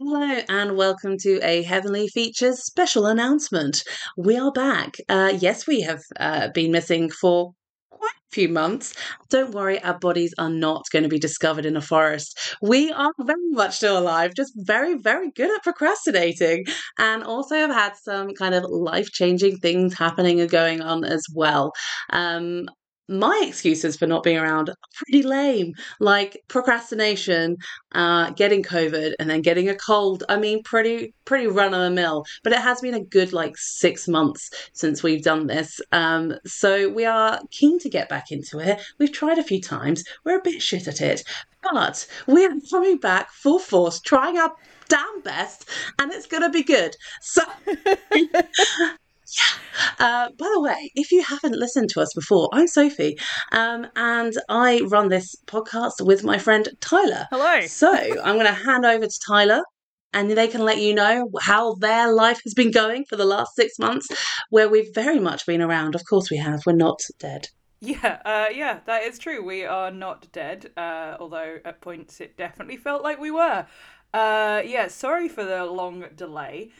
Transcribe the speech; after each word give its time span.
Hello 0.00 0.40
and 0.48 0.76
welcome 0.76 1.16
to 1.18 1.38
a 1.44 1.62
Heavenly 1.62 2.08
Features 2.08 2.64
special 2.64 3.06
announcement. 3.06 3.84
We 4.16 4.36
are 4.36 4.50
back. 4.50 4.96
Uh, 5.08 5.34
yes, 5.38 5.68
we 5.68 5.82
have 5.82 6.00
uh, 6.18 6.48
been 6.48 6.72
missing 6.72 7.10
for 7.10 7.52
quite 7.90 8.10
a 8.10 8.34
few 8.34 8.48
months. 8.48 8.94
Don't 9.30 9.54
worry, 9.54 9.80
our 9.84 9.96
bodies 9.96 10.34
are 10.36 10.50
not 10.50 10.82
going 10.90 11.04
to 11.04 11.08
be 11.08 11.20
discovered 11.20 11.64
in 11.64 11.76
a 11.76 11.80
forest. 11.80 12.56
We 12.60 12.90
are 12.90 13.12
very 13.20 13.50
much 13.50 13.76
still 13.76 13.96
alive, 13.96 14.34
just 14.34 14.52
very, 14.56 14.98
very 14.98 15.30
good 15.30 15.54
at 15.54 15.62
procrastinating, 15.62 16.64
and 16.98 17.22
also 17.22 17.54
have 17.54 17.70
had 17.70 17.92
some 17.94 18.34
kind 18.34 18.56
of 18.56 18.64
life 18.64 19.12
changing 19.12 19.58
things 19.58 19.96
happening 19.96 20.40
and 20.40 20.50
going 20.50 20.80
on 20.80 21.04
as 21.04 21.24
well. 21.32 21.70
Um, 22.10 22.66
my 23.08 23.44
excuses 23.46 23.96
for 23.96 24.06
not 24.06 24.22
being 24.22 24.38
around 24.38 24.70
are 24.70 24.76
pretty 24.96 25.22
lame, 25.22 25.74
like 26.00 26.42
procrastination, 26.48 27.56
uh, 27.92 28.30
getting 28.30 28.62
COVID, 28.62 29.12
and 29.18 29.28
then 29.28 29.42
getting 29.42 29.68
a 29.68 29.74
cold. 29.74 30.24
I 30.28 30.36
mean, 30.36 30.62
pretty 30.62 31.14
pretty 31.24 31.46
run 31.46 31.74
of 31.74 31.80
the 31.80 31.90
mill. 31.90 32.24
But 32.42 32.52
it 32.52 32.60
has 32.60 32.80
been 32.80 32.94
a 32.94 33.04
good 33.04 33.32
like 33.32 33.56
six 33.56 34.08
months 34.08 34.50
since 34.72 35.02
we've 35.02 35.22
done 35.22 35.46
this, 35.46 35.80
um, 35.92 36.34
so 36.46 36.88
we 36.88 37.04
are 37.04 37.40
keen 37.50 37.78
to 37.80 37.88
get 37.88 38.08
back 38.08 38.30
into 38.30 38.58
it. 38.58 38.80
We've 38.98 39.12
tried 39.12 39.38
a 39.38 39.44
few 39.44 39.60
times. 39.60 40.04
We're 40.24 40.38
a 40.38 40.42
bit 40.42 40.62
shit 40.62 40.88
at 40.88 41.00
it, 41.00 41.22
but 41.62 42.06
we 42.26 42.46
are 42.46 42.54
coming 42.70 42.98
back 42.98 43.30
full 43.30 43.58
force, 43.58 44.00
trying 44.00 44.38
our 44.38 44.52
damn 44.88 45.20
best, 45.22 45.68
and 45.98 46.12
it's 46.12 46.26
gonna 46.26 46.50
be 46.50 46.62
good. 46.62 46.96
So. 47.20 47.42
Uh, 49.98 50.28
by 50.38 50.50
the 50.52 50.60
way, 50.60 50.90
if 50.94 51.12
you 51.12 51.22
haven't 51.22 51.56
listened 51.56 51.88
to 51.90 52.00
us 52.00 52.12
before, 52.14 52.48
I'm 52.52 52.66
Sophie, 52.66 53.16
um, 53.52 53.86
and 53.96 54.32
I 54.48 54.80
run 54.88 55.08
this 55.08 55.34
podcast 55.46 56.04
with 56.04 56.24
my 56.24 56.38
friend 56.38 56.68
Tyler. 56.80 57.26
Hello. 57.30 57.66
So 57.66 57.92
I'm 57.92 58.36
going 58.36 58.46
to 58.46 58.52
hand 58.52 58.84
over 58.84 59.06
to 59.06 59.20
Tyler, 59.26 59.62
and 60.12 60.30
they 60.30 60.48
can 60.48 60.62
let 60.62 60.78
you 60.78 60.94
know 60.94 61.28
how 61.40 61.74
their 61.74 62.12
life 62.12 62.40
has 62.44 62.54
been 62.54 62.70
going 62.70 63.04
for 63.08 63.16
the 63.16 63.24
last 63.24 63.54
six 63.56 63.78
months, 63.78 64.08
where 64.50 64.68
we've 64.68 64.94
very 64.94 65.18
much 65.20 65.46
been 65.46 65.62
around. 65.62 65.94
Of 65.94 66.02
course, 66.08 66.30
we 66.30 66.36
have. 66.38 66.62
We're 66.66 66.72
not 66.72 67.00
dead. 67.18 67.48
Yeah, 67.80 68.22
uh, 68.24 68.46
yeah, 68.54 68.80
that 68.86 69.02
is 69.02 69.18
true. 69.18 69.44
We 69.44 69.64
are 69.64 69.90
not 69.90 70.32
dead, 70.32 70.70
uh, 70.76 71.16
although 71.20 71.58
at 71.64 71.80
points 71.80 72.20
it 72.20 72.36
definitely 72.36 72.76
felt 72.76 73.02
like 73.02 73.20
we 73.20 73.30
were. 73.30 73.66
Uh, 74.14 74.62
yeah, 74.64 74.88
sorry 74.88 75.28
for 75.28 75.44
the 75.44 75.66
long 75.66 76.06
delay. 76.16 76.70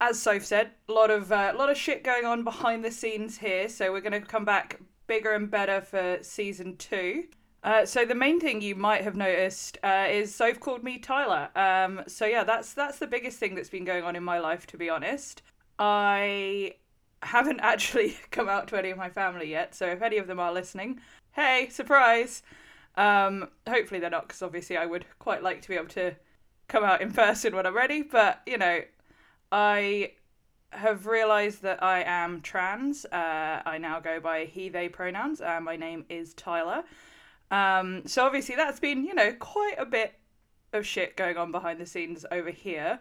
As 0.00 0.20
Soph 0.20 0.44
said, 0.44 0.72
a 0.88 0.92
lot 0.92 1.10
of 1.10 1.32
a 1.32 1.50
uh, 1.50 1.54
lot 1.56 1.70
of 1.70 1.76
shit 1.76 2.04
going 2.04 2.26
on 2.26 2.44
behind 2.44 2.84
the 2.84 2.90
scenes 2.90 3.38
here. 3.38 3.68
So 3.68 3.92
we're 3.92 4.02
going 4.02 4.12
to 4.12 4.20
come 4.20 4.44
back 4.44 4.80
bigger 5.06 5.32
and 5.32 5.50
better 5.50 5.80
for 5.80 6.18
season 6.22 6.76
two. 6.76 7.24
Uh, 7.66 7.84
so 7.84 8.04
the 8.04 8.14
main 8.14 8.38
thing 8.38 8.60
you 8.60 8.74
might 8.74 9.02
have 9.02 9.16
noticed 9.16 9.78
uh, 9.82 10.06
is 10.08 10.34
Soph 10.34 10.60
called 10.60 10.84
me 10.84 10.98
Tyler. 10.98 11.48
Um, 11.56 12.02
so 12.06 12.26
yeah, 12.26 12.44
that's 12.44 12.74
that's 12.74 12.98
the 12.98 13.06
biggest 13.06 13.38
thing 13.38 13.54
that's 13.54 13.70
been 13.70 13.84
going 13.84 14.04
on 14.04 14.14
in 14.14 14.22
my 14.22 14.38
life, 14.38 14.66
to 14.68 14.76
be 14.76 14.90
honest. 14.90 15.42
I 15.78 16.74
haven't 17.22 17.60
actually 17.62 18.16
come 18.30 18.48
out 18.48 18.68
to 18.68 18.78
any 18.78 18.90
of 18.90 18.98
my 18.98 19.10
family 19.10 19.50
yet, 19.50 19.74
so 19.74 19.86
if 19.86 20.02
any 20.02 20.18
of 20.18 20.26
them 20.26 20.38
are 20.38 20.52
listening, 20.52 21.00
hey, 21.32 21.68
surprise! 21.70 22.42
Um, 22.96 23.48
hopefully 23.68 24.00
they're 24.00 24.10
not, 24.10 24.28
because 24.28 24.42
obviously 24.42 24.76
I 24.76 24.86
would 24.86 25.04
quite 25.18 25.42
like 25.42 25.60
to 25.62 25.68
be 25.68 25.74
able 25.74 25.88
to 25.88 26.14
come 26.68 26.84
out 26.84 27.00
in 27.00 27.12
person 27.12 27.54
when 27.54 27.66
I'm 27.66 27.74
ready. 27.74 28.02
But 28.02 28.42
you 28.46 28.58
know, 28.58 28.82
I 29.52 30.12
have 30.70 31.06
realized 31.06 31.62
that 31.62 31.82
I 31.82 32.02
am 32.02 32.40
trans. 32.40 33.04
Uh, 33.06 33.62
I 33.64 33.78
now 33.78 34.00
go 34.00 34.20
by 34.20 34.44
he, 34.44 34.68
they 34.68 34.88
pronouns. 34.88 35.40
Uh, 35.40 35.60
my 35.60 35.76
name 35.76 36.04
is 36.08 36.34
Tyler. 36.34 36.84
Um, 37.50 38.02
so 38.06 38.26
obviously 38.26 38.56
that's 38.56 38.80
been, 38.80 39.04
you 39.04 39.14
know, 39.14 39.32
quite 39.32 39.76
a 39.78 39.86
bit 39.86 40.14
of 40.72 40.84
shit 40.84 41.16
going 41.16 41.36
on 41.36 41.52
behind 41.52 41.80
the 41.80 41.86
scenes 41.86 42.26
over 42.30 42.50
here. 42.50 42.98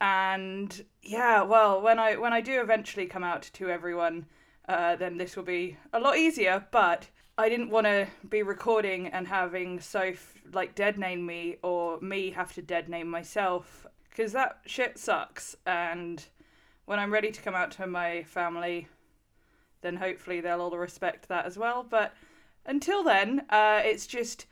And 0.00 0.84
yeah, 1.02 1.42
well, 1.42 1.80
when 1.80 1.98
I 1.98 2.16
when 2.16 2.32
I 2.32 2.40
do 2.40 2.60
eventually 2.60 3.06
come 3.06 3.24
out 3.24 3.50
to 3.54 3.68
everyone, 3.68 4.26
uh, 4.68 4.94
then 4.96 5.18
this 5.18 5.36
will 5.36 5.44
be 5.44 5.76
a 5.92 5.98
lot 5.98 6.16
easier. 6.16 6.64
But 6.70 7.08
I 7.36 7.48
didn't 7.48 7.70
want 7.70 7.86
to 7.86 8.06
be 8.28 8.42
recording 8.42 9.08
and 9.08 9.26
having 9.26 9.80
Soph 9.80 10.34
like 10.52 10.76
dead 10.76 10.98
name 10.98 11.26
me 11.26 11.56
or 11.62 12.00
me 12.00 12.30
have 12.30 12.52
to 12.54 12.62
dead 12.62 12.88
name 12.88 13.08
myself 13.08 13.86
because 14.18 14.32
that 14.32 14.58
shit 14.66 14.98
sucks. 14.98 15.54
And 15.64 16.24
when 16.86 16.98
I'm 16.98 17.12
ready 17.12 17.30
to 17.30 17.40
come 17.40 17.54
out 17.54 17.70
to 17.72 17.86
my 17.86 18.24
family, 18.24 18.88
then 19.80 19.94
hopefully 19.94 20.40
they'll 20.40 20.60
all 20.60 20.76
respect 20.76 21.28
that 21.28 21.46
as 21.46 21.56
well. 21.56 21.86
But 21.88 22.12
until 22.66 23.04
then, 23.04 23.46
uh, 23.48 23.80
it's 23.84 24.08
just 24.08 24.46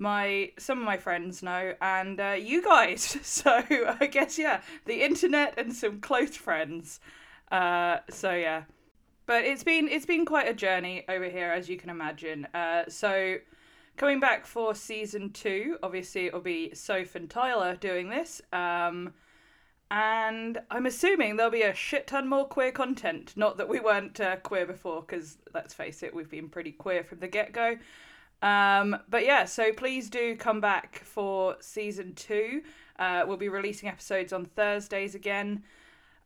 my 0.00 0.50
some 0.58 0.78
of 0.78 0.84
my 0.84 0.96
friends 0.96 1.40
know 1.40 1.74
and 1.80 2.18
uh, 2.18 2.36
you 2.36 2.64
guys. 2.64 3.16
So 3.22 3.62
I 4.00 4.06
guess 4.06 4.40
yeah, 4.40 4.60
the 4.86 5.04
internet 5.04 5.54
and 5.56 5.72
some 5.72 6.00
close 6.00 6.36
friends. 6.36 6.98
Uh, 7.52 7.98
so 8.10 8.32
yeah, 8.32 8.64
but 9.26 9.44
it's 9.44 9.62
been 9.62 9.86
it's 9.86 10.06
been 10.06 10.26
quite 10.26 10.48
a 10.48 10.54
journey 10.54 11.04
over 11.08 11.28
here, 11.28 11.52
as 11.52 11.68
you 11.68 11.76
can 11.76 11.90
imagine. 11.90 12.48
Uh, 12.52 12.86
so 12.88 13.36
Coming 13.96 14.20
back 14.20 14.46
for 14.46 14.74
season 14.74 15.30
two, 15.30 15.78
obviously 15.82 16.26
it'll 16.26 16.40
be 16.40 16.74
Soph 16.74 17.14
and 17.14 17.28
Tyler 17.28 17.76
doing 17.76 18.08
this. 18.08 18.40
Um, 18.52 19.12
and 19.90 20.58
I'm 20.70 20.86
assuming 20.86 21.36
there'll 21.36 21.52
be 21.52 21.62
a 21.62 21.74
shit 21.74 22.06
ton 22.06 22.26
more 22.26 22.46
queer 22.46 22.72
content. 22.72 23.34
Not 23.36 23.58
that 23.58 23.68
we 23.68 23.78
weren't 23.78 24.18
uh, 24.20 24.36
queer 24.36 24.64
before, 24.64 25.02
because 25.02 25.36
let's 25.52 25.74
face 25.74 26.02
it, 26.02 26.14
we've 26.14 26.30
been 26.30 26.48
pretty 26.48 26.72
queer 26.72 27.04
from 27.04 27.18
the 27.18 27.28
get 27.28 27.52
go. 27.52 27.76
Um, 28.40 28.96
but 29.08 29.24
yeah, 29.24 29.44
so 29.44 29.72
please 29.72 30.08
do 30.08 30.34
come 30.34 30.60
back 30.60 31.02
for 31.04 31.56
season 31.60 32.14
two. 32.14 32.62
Uh, 32.98 33.24
we'll 33.26 33.36
be 33.36 33.50
releasing 33.50 33.88
episodes 33.88 34.32
on 34.32 34.46
Thursdays 34.46 35.14
again. 35.14 35.62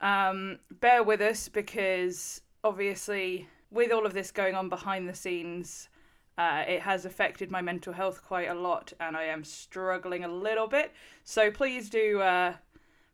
Um, 0.01 0.61
bear 0.81 1.03
with 1.03 1.21
us 1.21 1.49
because 1.49 2.43
obviously, 2.63 3.49
with 3.71 3.91
all 3.91 4.07
of 4.07 4.15
this 4.15 4.31
going 4.31 4.55
on 4.55 4.69
behind 4.69 5.09
the 5.09 5.15
scenes, 5.15 5.89
uh, 6.39 6.65
it 6.67 6.83
has 6.83 7.05
affected 7.05 7.51
my 7.51 7.63
mental 7.63 7.93
health 7.93 8.23
quite 8.23 8.49
a 8.49 8.55
lot, 8.55 8.93
and 9.01 9.17
I 9.17 9.25
am 9.25 9.45
struggling 9.45 10.25
a 10.25 10.29
little 10.29 10.67
bit. 10.67 10.93
So 11.25 11.51
please 11.51 11.89
do 11.89 12.21
uh, 12.21 12.55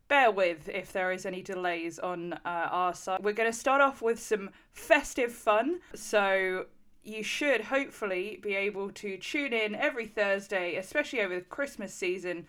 bear 0.07 0.31
with 0.31 0.69
if 0.69 0.91
there 0.91 1.11
is 1.11 1.25
any 1.25 1.41
delays 1.41 1.99
on 1.99 2.33
uh, 2.33 2.39
our 2.45 2.93
side. 2.93 3.23
We're 3.23 3.33
going 3.33 3.51
to 3.51 3.57
start 3.57 3.81
off 3.81 4.01
with 4.01 4.19
some 4.19 4.49
festive 4.71 5.31
fun. 5.31 5.79
So 5.95 6.65
you 7.03 7.23
should 7.23 7.61
hopefully 7.61 8.39
be 8.41 8.55
able 8.55 8.89
to 8.91 9.17
tune 9.17 9.53
in 9.53 9.75
every 9.75 10.07
Thursday, 10.07 10.75
especially 10.75 11.21
over 11.21 11.35
the 11.35 11.41
Christmas 11.41 11.93
season, 11.93 12.45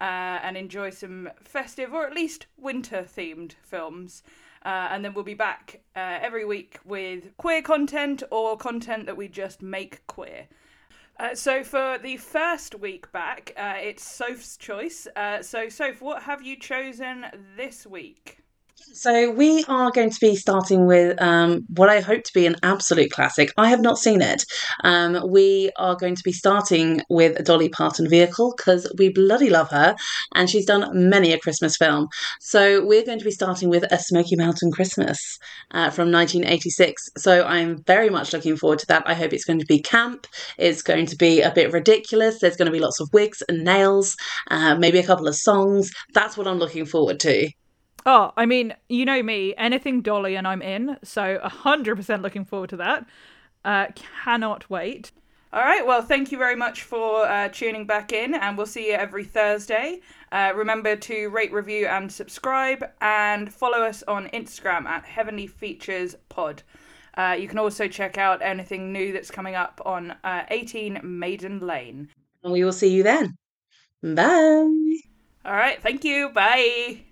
uh, 0.00 0.38
and 0.42 0.56
enjoy 0.56 0.90
some 0.90 1.28
festive 1.42 1.92
or 1.92 2.06
at 2.06 2.14
least 2.14 2.46
winter 2.56 3.02
themed 3.02 3.54
films. 3.62 4.22
Uh, 4.64 4.88
and 4.90 5.04
then 5.04 5.14
we'll 5.14 5.24
be 5.24 5.34
back 5.34 5.80
uh, 5.96 6.18
every 6.20 6.44
week 6.44 6.78
with 6.84 7.36
queer 7.36 7.62
content 7.62 8.22
or 8.30 8.56
content 8.56 9.06
that 9.06 9.16
we 9.16 9.28
just 9.28 9.62
make 9.62 10.06
queer. 10.06 10.48
Uh, 11.20 11.34
so 11.34 11.64
for 11.64 11.98
the 11.98 12.16
first 12.16 12.76
week 12.76 13.10
back, 13.10 13.52
uh, 13.56 13.74
it's 13.76 14.04
Soph's 14.04 14.56
choice. 14.56 15.08
Uh, 15.16 15.42
so 15.42 15.68
Soph, 15.68 16.00
what 16.00 16.22
have 16.22 16.42
you 16.42 16.56
chosen 16.56 17.26
this 17.56 17.86
week? 17.86 18.37
So 18.98 19.30
we 19.30 19.64
are 19.68 19.90
going 19.90 20.10
to 20.10 20.20
be 20.20 20.36
starting 20.36 20.86
with 20.86 21.20
um, 21.20 21.64
what 21.68 21.88
I 21.88 22.00
hope 22.00 22.24
to 22.24 22.32
be 22.32 22.46
an 22.46 22.56
absolute 22.62 23.10
classic. 23.10 23.50
I 23.56 23.68
have 23.68 23.80
not 23.80 23.98
seen 23.98 24.20
it. 24.20 24.44
Um, 24.82 25.30
we 25.30 25.70
are 25.76 25.96
going 25.96 26.14
to 26.14 26.22
be 26.24 26.32
starting 26.32 27.02
with 27.08 27.44
Dolly 27.44 27.68
Parton 27.68 28.08
Vehicle 28.08 28.54
because 28.56 28.92
we 28.98 29.08
bloody 29.08 29.50
love 29.50 29.70
her, 29.70 29.96
and 30.34 30.48
she's 30.48 30.66
done 30.66 30.90
many 30.92 31.32
a 31.32 31.38
Christmas 31.38 31.76
film. 31.76 32.08
So 32.40 32.84
we're 32.84 33.04
going 33.04 33.18
to 33.18 33.24
be 33.24 33.30
starting 33.30 33.68
with 33.68 33.84
A 33.92 33.98
Smoky 33.98 34.36
Mountain 34.36 34.72
Christmas 34.72 35.38
uh, 35.72 35.90
from 35.90 36.10
1986. 36.10 37.10
So 37.18 37.44
I'm 37.44 37.82
very 37.84 38.10
much 38.10 38.32
looking 38.32 38.56
forward 38.56 38.78
to 38.80 38.86
that. 38.86 39.02
I 39.06 39.14
hope 39.14 39.32
it's 39.32 39.44
going 39.44 39.60
to 39.60 39.66
be 39.66 39.80
camp. 39.80 40.26
It's 40.56 40.82
going 40.82 41.06
to 41.06 41.16
be 41.16 41.40
a 41.40 41.52
bit 41.52 41.72
ridiculous. 41.72 42.40
There's 42.40 42.56
going 42.56 42.66
to 42.66 42.72
be 42.72 42.80
lots 42.80 43.00
of 43.00 43.08
wigs 43.12 43.42
and 43.48 43.64
nails, 43.64 44.16
uh, 44.50 44.76
maybe 44.76 44.98
a 44.98 45.06
couple 45.06 45.28
of 45.28 45.36
songs. 45.36 45.90
That's 46.14 46.36
what 46.36 46.46
I'm 46.46 46.58
looking 46.58 46.86
forward 46.86 47.20
to. 47.20 47.48
Oh, 48.06 48.32
I 48.36 48.46
mean, 48.46 48.74
you 48.88 49.04
know 49.04 49.22
me, 49.22 49.54
anything 49.56 50.00
Dolly 50.00 50.36
and 50.36 50.46
I'm 50.46 50.62
in, 50.62 50.96
so 51.02 51.38
100% 51.44 52.22
looking 52.22 52.44
forward 52.44 52.70
to 52.70 52.76
that. 52.76 53.06
Uh, 53.64 53.86
cannot 53.94 54.70
wait. 54.70 55.12
All 55.52 55.62
right, 55.62 55.86
well, 55.86 56.02
thank 56.02 56.30
you 56.30 56.36
very 56.36 56.56
much 56.56 56.82
for 56.82 57.26
uh, 57.26 57.48
tuning 57.48 57.86
back 57.86 58.12
in, 58.12 58.34
and 58.34 58.56
we'll 58.56 58.66
see 58.66 58.88
you 58.88 58.92
every 58.94 59.24
Thursday. 59.24 60.00
Uh, 60.30 60.52
remember 60.54 60.94
to 60.94 61.28
rate, 61.30 61.52
review, 61.52 61.86
and 61.86 62.12
subscribe, 62.12 62.84
and 63.00 63.52
follow 63.52 63.78
us 63.78 64.02
on 64.06 64.28
Instagram 64.28 64.84
at 64.84 65.06
Heavenly 65.06 65.46
Features 65.46 66.14
Pod. 66.28 66.62
Uh, 67.16 67.34
you 67.38 67.48
can 67.48 67.58
also 67.58 67.88
check 67.88 68.18
out 68.18 68.42
anything 68.42 68.92
new 68.92 69.12
that's 69.12 69.30
coming 69.30 69.54
up 69.54 69.80
on 69.86 70.14
uh, 70.22 70.44
18 70.50 71.00
Maiden 71.02 71.60
Lane. 71.60 72.08
And 72.44 72.52
we 72.52 72.62
will 72.62 72.72
see 72.72 72.90
you 72.90 73.02
then. 73.02 73.34
Bye. 74.02 74.98
All 75.44 75.56
right, 75.56 75.82
thank 75.82 76.04
you. 76.04 76.28
Bye. 76.28 77.07